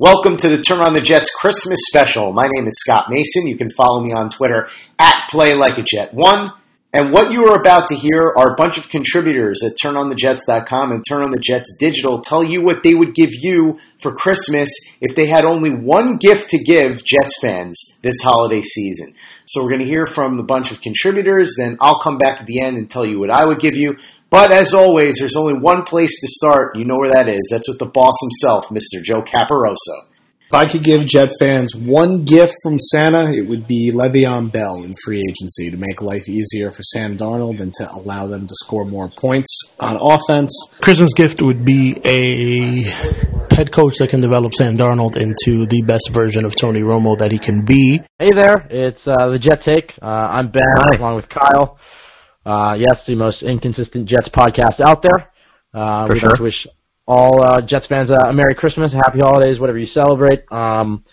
[0.00, 2.32] Welcome to the Turn on the Jets Christmas special.
[2.32, 3.48] My name is Scott Mason.
[3.48, 6.52] You can follow me on Twitter at PlayLikeAJet1.
[6.92, 11.02] And what you are about to hear are a bunch of contributors at TurnOnTheJets.com and
[11.08, 15.16] Turn on the Jets Digital tell you what they would give you for Christmas if
[15.16, 19.16] they had only one gift to give Jets fans this holiday season.
[19.46, 22.46] So we're going to hear from a bunch of contributors, then I'll come back at
[22.46, 23.96] the end and tell you what I would give you.
[24.30, 26.76] But as always, there's only one place to start.
[26.76, 27.48] You know where that is.
[27.50, 29.02] That's with the boss himself, Mr.
[29.02, 30.04] Joe Caporoso.
[30.50, 34.82] If I could give Jet fans one gift from Santa, it would be Le'Veon Bell
[34.82, 38.54] in free agency to make life easier for Sam Darnold and to allow them to
[38.54, 40.50] score more points on offense.
[40.80, 42.82] Christmas gift would be a
[43.54, 47.30] head coach that can develop Sam Darnold into the best version of Tony Romo that
[47.30, 48.00] he can be.
[48.18, 49.92] Hey there, it's uh, the Jet Take.
[50.00, 50.96] Uh, I'm Ben, Hi.
[50.96, 51.78] along with Kyle.
[52.48, 55.30] Uh, yes, the most inconsistent Jets podcast out there.
[55.74, 56.28] Uh, we'd sure.
[56.28, 56.66] like to wish
[57.06, 60.50] all uh, Jets fans uh, a Merry Christmas, Happy Holidays, whatever you celebrate.
[60.50, 61.04] Um,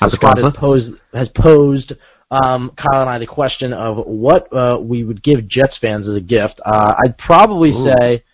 [0.00, 1.92] Scott has posed, has posed
[2.30, 6.16] um, Kyle and I the question of what uh, we would give Jets fans as
[6.16, 6.58] a gift.
[6.64, 7.90] Uh, I'd probably Ooh.
[7.98, 8.24] say,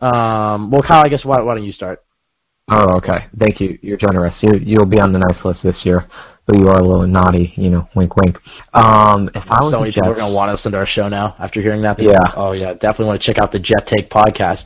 [0.00, 2.02] um, well, Kyle, I guess why, why don't you start?
[2.70, 3.26] Oh, okay.
[3.38, 3.78] Thank you.
[3.82, 4.34] You're generous.
[4.40, 6.08] You, you'll be on the nice list this year
[6.46, 8.36] but you are a little naughty, you know, wink, wink.
[8.74, 11.36] Um, if I was so Jets, we're gonna want to listen to our show now
[11.38, 12.02] after hearing that.
[12.02, 12.16] Yeah.
[12.36, 14.64] Oh yeah, definitely want to check out the Jet Take podcast.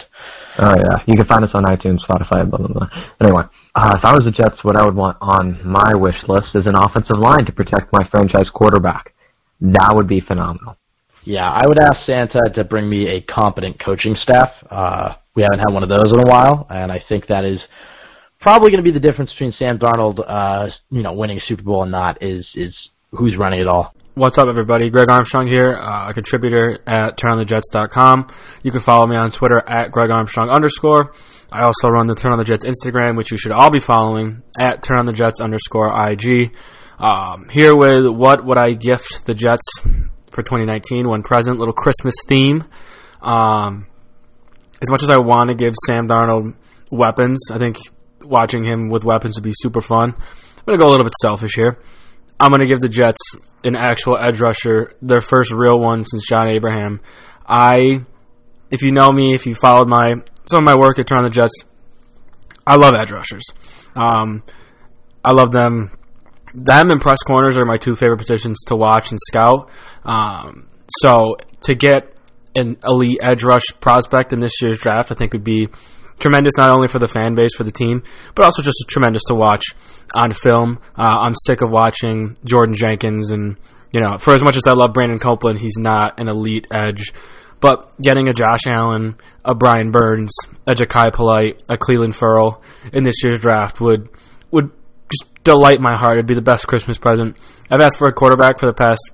[0.58, 2.88] Oh yeah, you can find us on iTunes, Spotify, blah blah blah.
[3.20, 3.42] Anyway,
[3.74, 6.66] uh, if I was the Jets, what I would want on my wish list is
[6.66, 9.12] an offensive line to protect my franchise quarterback.
[9.60, 10.77] That would be phenomenal.
[11.24, 14.50] Yeah, I would ask Santa to bring me a competent coaching staff.
[14.70, 17.60] Uh, we haven't had one of those in a while, and I think that is
[18.47, 21.64] probably going to be the difference between Sam Darnold, uh, you know, winning a Super
[21.64, 22.72] Bowl and not is is
[23.11, 23.92] who's running it all.
[24.14, 24.88] What's up, everybody?
[24.88, 28.28] Greg Armstrong here, uh, a contributor at TurnOnTheJets.com.
[28.62, 31.12] You can follow me on Twitter at Greg Armstrong underscore.
[31.50, 34.44] I also run the Turn on the Jets Instagram, which you should all be following
[34.56, 36.55] at Turn on the Jets underscore IG.
[37.00, 39.66] Um, here with what would I gift the Jets
[40.31, 41.08] for 2019?
[41.08, 42.62] One present, little Christmas theme.
[43.20, 43.88] Um,
[44.81, 46.54] as much as I want to give Sam Darnold
[46.93, 47.78] weapons, I think
[48.26, 50.14] watching him with weapons would be super fun.
[50.14, 51.78] I'm going to go a little bit selfish here.
[52.38, 53.20] I'm going to give the Jets
[53.64, 57.00] an actual edge rusher, their first real one since John Abraham.
[57.47, 58.04] I,
[58.70, 60.14] if you know me, if you followed my
[60.48, 61.64] some of my work at Turn on the Jets,
[62.66, 63.44] I love edge rushers.
[63.94, 64.43] Um,
[65.25, 65.91] I love them.
[66.54, 69.70] Them and press corners are my two favorite positions to watch and scout.
[70.04, 70.69] Um,
[71.03, 72.16] so to get
[72.54, 75.69] an elite edge rush prospect in this year's draft, I think would be
[76.19, 78.03] tremendous not only for the fan base, for the team,
[78.34, 79.65] but also just tremendous to watch
[80.15, 80.78] on film.
[80.97, 83.56] Uh, I'm sick of watching Jordan Jenkins, and
[83.93, 87.12] you know, for as much as I love Brandon Copeland, he's not an elite edge.
[87.59, 90.31] But getting a Josh Allen, a Brian Burns,
[90.66, 92.62] a Jachai Polite, a Clelin Ferrell
[92.93, 94.10] in this year's draft would
[94.50, 94.71] would
[95.10, 96.15] just delight my heart.
[96.15, 97.38] It'd be the best Christmas present.
[97.71, 99.10] I've asked for a quarterback for the past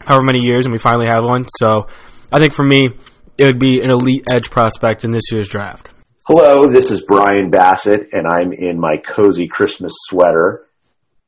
[0.00, 1.46] however many years, and we finally have one.
[1.58, 1.86] So
[2.30, 2.90] I think for me,
[3.38, 5.92] it would be an elite edge prospect in this year's draft.
[6.28, 10.68] Hello, this is Brian Bassett, and I'm in my cozy Christmas sweater,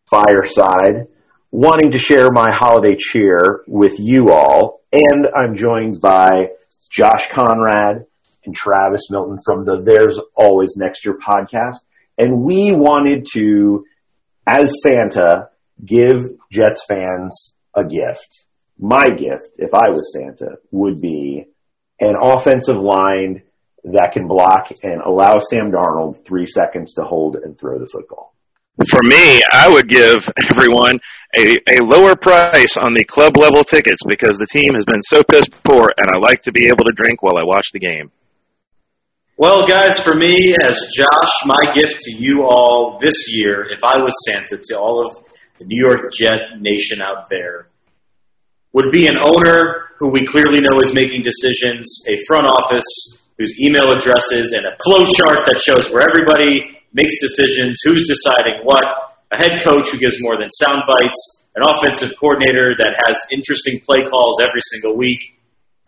[0.09, 1.09] fireside,
[1.51, 4.83] wanting to share my holiday cheer with you all.
[4.93, 6.47] And I'm joined by
[6.93, 8.07] Josh Conrad
[8.45, 11.79] and Travis Milton from the There's Always Next Year podcast.
[12.17, 13.85] And we wanted to,
[14.47, 15.49] as Santa,
[15.85, 16.23] give
[16.53, 18.47] Jets fans a gift.
[18.79, 21.47] My gift, if I was Santa, would be
[21.99, 23.43] an offensive line
[23.85, 28.35] that can block and allow Sam Darnold three seconds to hold and throw the football.
[28.89, 30.99] For me, I would give everyone
[31.37, 35.23] a, a lower price on the club level tickets because the team has been so
[35.23, 38.11] piss poor and I like to be able to drink while I watch the game.
[39.37, 43.99] Well, guys, for me, as Josh, my gift to you all this year, if I
[43.99, 45.25] was Santa to all of
[45.59, 47.69] the New York Jet Nation out there,
[48.73, 53.59] would be an owner who we clearly know is making decisions, a front office whose
[53.61, 58.85] email addresses and a flow chart that shows where everybody makes decisions, who's deciding what,
[59.33, 63.81] a head coach who gives more than sound bites, an offensive coordinator that has interesting
[63.81, 65.21] play calls every single week,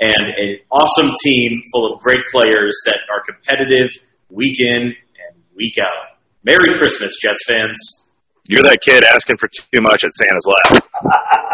[0.01, 3.91] and an awesome team full of great players that are competitive
[4.29, 6.19] week in and week out.
[6.45, 8.07] Merry Christmas, Jets fans.
[8.49, 10.85] You're that kid asking for too much at Santa's lap.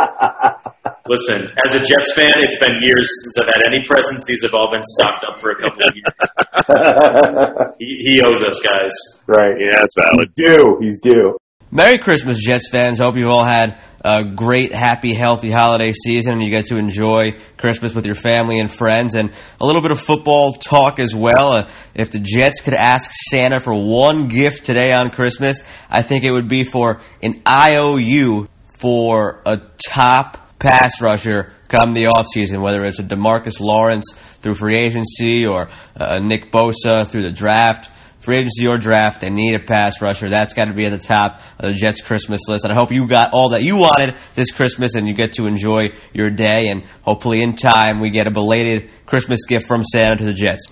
[1.08, 4.24] Listen, as a Jets fan, it's been years since I've had any presents.
[4.26, 7.74] These have all been stocked up for a couple of years.
[7.78, 8.92] he, he, owes us, guys.
[9.26, 9.54] Right.
[9.58, 10.32] Yeah, that's valid.
[10.36, 10.78] He's due.
[10.80, 11.36] He's due.
[11.74, 12.98] Merry Christmas, Jets fans.
[12.98, 17.32] Hope you've all had a great, happy, healthy holiday season and you get to enjoy
[17.56, 21.52] Christmas with your family and friends and a little bit of football talk as well.
[21.52, 26.24] Uh, if the Jets could ask Santa for one gift today on Christmas, I think
[26.24, 28.48] it would be for an IOU
[28.78, 34.78] for a top pass rusher come the offseason, whether it's a Demarcus Lawrence through free
[34.78, 35.68] agency or
[36.20, 37.90] Nick Bosa through the draft
[38.22, 40.28] free agency or draft, they need a pass rusher.
[40.28, 42.64] That's got to be at the top of the Jets Christmas list.
[42.64, 45.46] And I hope you got all that you wanted this Christmas and you get to
[45.46, 46.68] enjoy your day.
[46.68, 50.66] And hopefully, in time, we get a belated Christmas gift from Santa to the Jets.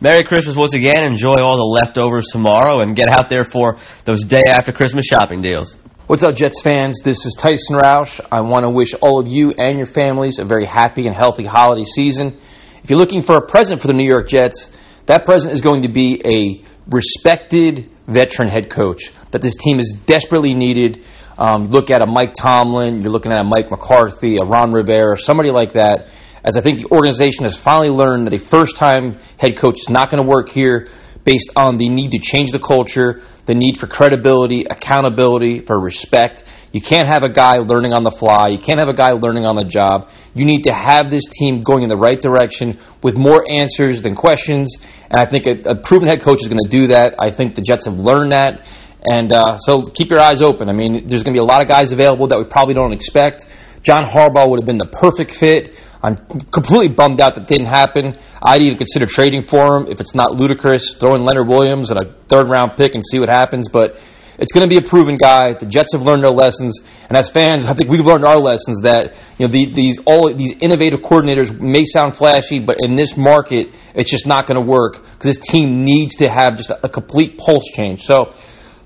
[0.00, 1.04] Merry Christmas once again.
[1.04, 5.42] Enjoy all the leftovers tomorrow and get out there for those day after Christmas shopping
[5.42, 5.78] deals.
[6.08, 7.00] What's up, Jets fans?
[7.02, 8.20] This is Tyson Rauch.
[8.30, 11.44] I want to wish all of you and your families a very happy and healthy
[11.44, 12.38] holiday season.
[12.84, 14.70] If you're looking for a present for the New York Jets,
[15.06, 19.98] that present is going to be a respected veteran head coach that this team is
[20.06, 21.04] desperately needed.
[21.38, 25.18] Um, look at a Mike Tomlin, you're looking at a Mike McCarthy, a Ron Rivera,
[25.18, 26.10] somebody like that.
[26.44, 29.88] As I think the organization has finally learned that a first time head coach is
[29.88, 30.86] not going to work here
[31.26, 36.44] based on the need to change the culture, the need for credibility, accountability, for respect.
[36.72, 38.48] You can't have a guy learning on the fly.
[38.48, 40.08] You can't have a guy learning on the job.
[40.34, 44.14] You need to have this team going in the right direction with more answers than
[44.14, 44.78] questions.
[45.10, 47.16] And I think a, a proven head coach is going to do that.
[47.18, 48.64] I think the Jets have learned that.
[49.02, 50.68] And uh, so keep your eyes open.
[50.68, 52.92] I mean, there's going to be a lot of guys available that we probably don't
[52.92, 53.46] expect.
[53.82, 55.78] John Harbaugh would have been the perfect fit.
[56.02, 58.18] I'm completely bummed out that didn't happen.
[58.42, 60.94] I'd even consider trading for him if it's not ludicrous.
[60.94, 63.68] Throw in Leonard Williams and a third round pick and see what happens.
[63.68, 64.00] But
[64.38, 65.54] it's going to be a proven guy.
[65.54, 68.82] The Jets have learned their lessons, and as fans, I think we've learned our lessons
[68.82, 73.16] that you know the, these all these innovative coordinators may sound flashy, but in this
[73.16, 76.86] market, it's just not going to work because this team needs to have just a,
[76.86, 78.02] a complete pulse change.
[78.02, 78.34] So.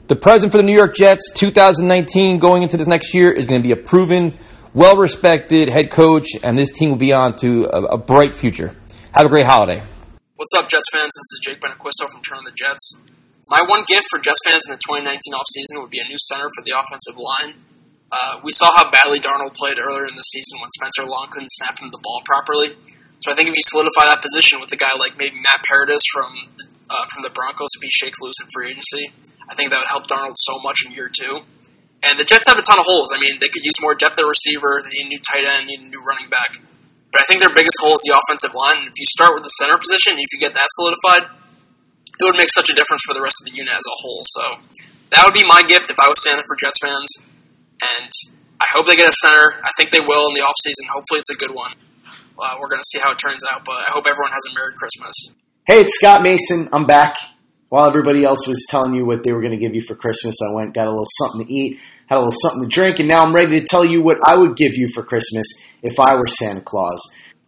[0.07, 3.63] The present for the New York Jets 2019 going into this next year is going
[3.63, 4.37] to be a proven
[4.75, 8.77] well respected head coach, and this team will be on to a, a, bright future.
[9.13, 9.83] Have a great holiday.
[10.37, 11.11] What's up, Jets fans?
[11.11, 12.95] This is Jake Benaquisto from Turn on the Jets.
[13.51, 16.47] My one gift for Jets fans in the 2019 offseason would be a new center
[16.55, 17.59] for the offensive line.
[18.11, 21.51] Uh, we saw how badly Darnold played earlier in the season when Spencer Long couldn't
[21.51, 22.75] snap him the ball properly.
[23.23, 26.03] So I think if you solidify that position with a guy like maybe Matt Paradis
[26.13, 26.31] from
[26.91, 29.13] uh, from the Broncos, if he shakes loose in free agency,
[29.47, 31.43] I think that would help Darnold so much in year two.
[32.03, 33.13] And the Jets have a ton of holes.
[33.13, 34.81] I mean, they could use more depth at receiver.
[34.81, 35.69] They need a new tight end.
[35.69, 36.57] Need a new running back.
[37.13, 38.87] But I think their biggest hole is the offensive line.
[38.87, 42.39] And if you start with the center position, if you get that solidified, it would
[42.39, 44.23] make such a difference for the rest of the unit as a whole.
[44.25, 44.45] So
[45.11, 47.11] that would be my gift if I was standing for Jets fans.
[47.83, 48.13] And
[48.61, 49.61] I hope they get a center.
[49.61, 50.89] I think they will in the offseason.
[50.93, 51.73] Hopefully, it's a good one.
[52.39, 53.65] Uh, we're going to see how it turns out.
[53.65, 55.13] But I hope everyone has a Merry Christmas.
[55.67, 56.69] Hey, it's Scott Mason.
[56.73, 57.17] I'm back.
[57.71, 60.35] While everybody else was telling you what they were going to give you for Christmas,
[60.43, 61.79] I went, got a little something to eat,
[62.09, 64.37] had a little something to drink, and now I'm ready to tell you what I
[64.37, 65.47] would give you for Christmas
[65.81, 67.01] if I were Santa Claus.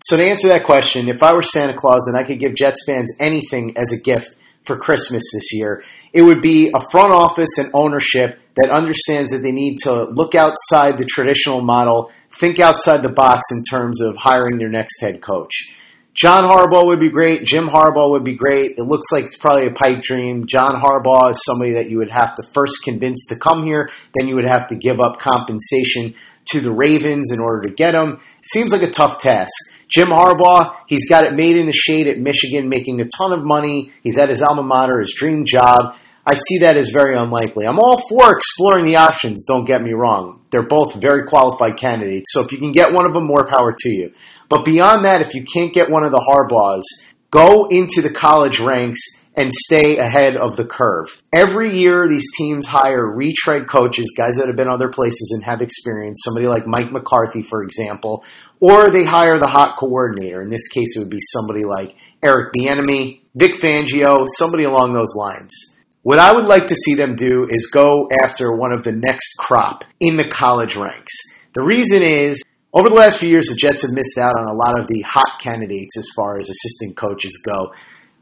[0.04, 2.84] So to answer that question, if I were Santa Claus and I could give Jets
[2.86, 5.82] fans anything as a gift for Christmas this year,
[6.12, 10.36] it would be a front office and ownership that understands that they need to look
[10.36, 15.20] outside the traditional model, think outside the box in terms of hiring their next head
[15.20, 15.74] coach.
[16.14, 17.44] John Harbaugh would be great.
[17.46, 18.74] Jim Harbaugh would be great.
[18.76, 20.46] It looks like it's probably a pipe dream.
[20.46, 23.88] John Harbaugh is somebody that you would have to first convince to come here.
[24.14, 26.14] Then you would have to give up compensation
[26.50, 28.20] to the Ravens in order to get him.
[28.42, 29.52] Seems like a tough task.
[29.88, 33.44] Jim Harbaugh, he's got it made in the shade at Michigan, making a ton of
[33.44, 33.92] money.
[34.02, 35.96] He's at his alma mater, his dream job.
[36.30, 37.66] I see that as very unlikely.
[37.66, 40.40] I'm all for exploring the options, don't get me wrong.
[40.50, 42.32] They're both very qualified candidates.
[42.32, 44.12] So if you can get one of them, more power to you.
[44.52, 46.82] But beyond that, if you can't get one of the Harbaughs,
[47.30, 49.00] go into the college ranks
[49.34, 51.06] and stay ahead of the curve.
[51.32, 55.62] Every year, these teams hire retread coaches, guys that have been other places and have
[55.62, 58.26] experience, somebody like Mike McCarthy, for example,
[58.60, 60.42] or they hire the hot coordinator.
[60.42, 65.14] In this case, it would be somebody like Eric Bieniemy, Vic Fangio, somebody along those
[65.16, 65.78] lines.
[66.02, 69.32] What I would like to see them do is go after one of the next
[69.38, 71.14] crop in the college ranks.
[71.54, 72.42] The reason is
[72.72, 75.02] over the last few years, the Jets have missed out on a lot of the
[75.02, 77.74] hot candidates as far as assistant coaches go.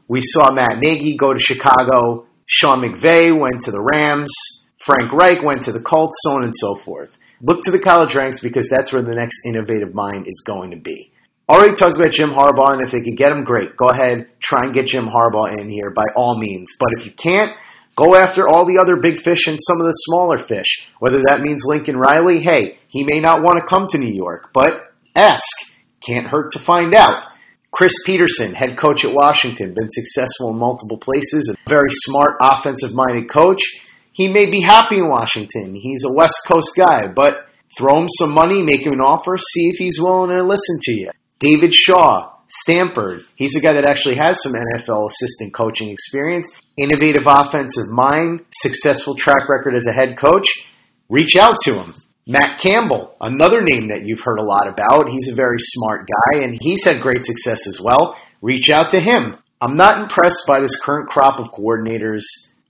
[0.07, 2.27] We saw Matt Nagy go to Chicago.
[2.45, 4.33] Sean McVay went to the Rams.
[4.77, 7.17] Frank Reich went to the Colts, so on and so forth.
[7.41, 10.77] Look to the college ranks because that's where the next innovative mind is going to
[10.77, 11.11] be.
[11.47, 13.77] Already talked about Jim Harbaugh, and if they could get him, great.
[13.77, 16.75] Go ahead, try and get Jim Harbaugh in here by all means.
[16.79, 17.51] But if you can't,
[17.95, 20.87] Go after all the other big fish and some of the smaller fish.
[20.99, 24.51] Whether that means Lincoln Riley, hey, he may not want to come to New York,
[24.53, 25.45] but ask.
[26.05, 27.31] Can't hurt to find out.
[27.71, 32.93] Chris Petersen, head coach at Washington, been successful in multiple places, a very smart offensive
[32.93, 33.61] minded coach.
[34.11, 35.73] He may be happy in Washington.
[35.75, 39.69] He's a West Coast guy, but throw him some money, make him an offer, see
[39.69, 41.11] if he's willing to listen to you.
[41.39, 43.23] David Shaw, Stanford.
[43.35, 49.15] He's a guy that actually has some NFL assistant coaching experience, innovative offensive mind, successful
[49.15, 50.67] track record as a head coach.
[51.09, 51.93] Reach out to him.
[52.27, 55.09] Matt Campbell, another name that you've heard a lot about.
[55.09, 58.17] He's a very smart guy and he's had great success as well.
[58.41, 59.37] Reach out to him.
[59.59, 62.23] I'm not impressed by this current crop of coordinators.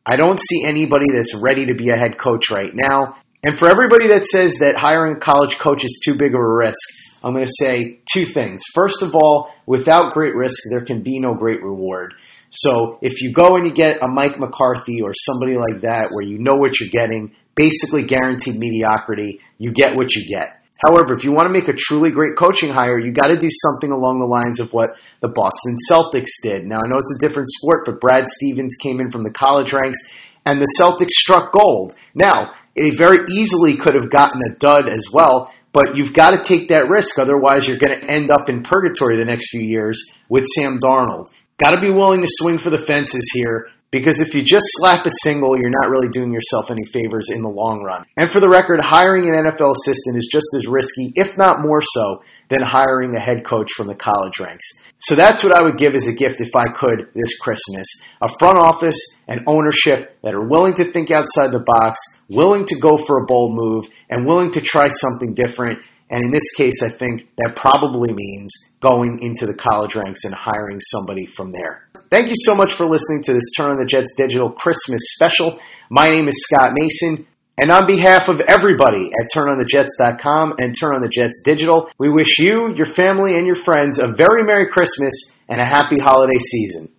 [0.06, 3.18] I don't see anybody that's ready to be a head coach right now.
[3.44, 6.54] And for everybody that says that hiring a college coach is too big of a
[6.54, 6.78] risk,
[7.24, 8.64] I'm going to say two things.
[8.74, 12.14] First of all, without great risk, there can be no great reward.
[12.50, 16.28] So if you go and you get a Mike McCarthy or somebody like that where
[16.28, 20.62] you know what you're getting, basically guaranteed mediocrity, you get what you get.
[20.86, 23.50] However, if you want to make a truly great coaching hire, you got to do
[23.52, 26.66] something along the lines of what the Boston Celtics did.
[26.66, 29.74] Now, I know it's a different sport, but Brad Stevens came in from the college
[29.74, 30.00] ranks
[30.46, 31.94] and the Celtics struck gold.
[32.16, 36.44] Now, they very easily could have gotten a dud as well, but you've got to
[36.44, 37.20] take that risk.
[37.20, 41.28] Otherwise, you're going to end up in purgatory the next few years with Sam Darnold.
[41.64, 45.06] Got to be willing to swing for the fences here because if you just slap
[45.06, 48.04] a single, you're not really doing yourself any favors in the long run.
[48.18, 51.82] And for the record, hiring an NFL assistant is just as risky, if not more
[51.82, 54.68] so, than hiring a head coach from the college ranks.
[54.98, 57.88] So that's what I would give as a gift if I could this Christmas.
[58.22, 62.78] A front office and ownership that are willing to think outside the box, willing to
[62.78, 65.80] go for a bold move, and willing to try something different.
[66.10, 70.34] And in this case, I think that probably means going into the college ranks and
[70.34, 71.88] hiring somebody from there.
[72.12, 75.58] Thank you so much for listening to this Turn on the Jets Digital Christmas special.
[75.90, 77.26] My name is Scott Mason.
[77.58, 82.40] And on behalf of everybody at turnonthejets.com and Turn on the Jets Digital, we wish
[82.40, 85.14] you, your family, and your friends a very Merry Christmas
[85.48, 86.92] and a happy holiday season.